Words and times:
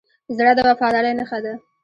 زړه 0.37 0.51
د 0.55 0.59
وفادارۍ 0.67 1.13
نښه 1.19 1.39
ده. 1.45 1.53